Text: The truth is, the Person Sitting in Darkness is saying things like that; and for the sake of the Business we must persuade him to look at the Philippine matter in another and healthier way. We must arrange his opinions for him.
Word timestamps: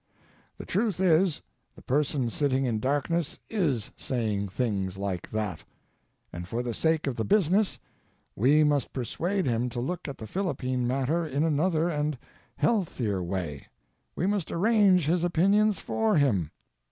The 0.57 0.65
truth 0.65 0.99
is, 0.99 1.43
the 1.75 1.83
Person 1.83 2.31
Sitting 2.31 2.65
in 2.65 2.79
Darkness 2.79 3.37
is 3.51 3.91
saying 3.95 4.47
things 4.47 4.97
like 4.97 5.29
that; 5.29 5.63
and 6.33 6.47
for 6.47 6.63
the 6.63 6.73
sake 6.73 7.05
of 7.05 7.15
the 7.15 7.23
Business 7.23 7.79
we 8.35 8.63
must 8.63 8.93
persuade 8.93 9.45
him 9.45 9.69
to 9.69 9.79
look 9.79 10.07
at 10.07 10.17
the 10.17 10.25
Philippine 10.25 10.87
matter 10.87 11.23
in 11.23 11.43
another 11.43 11.87
and 11.87 12.17
healthier 12.55 13.21
way. 13.21 13.67
We 14.15 14.25
must 14.25 14.51
arrange 14.51 15.05
his 15.05 15.23
opinions 15.23 15.77
for 15.77 16.15
him. 16.15 16.49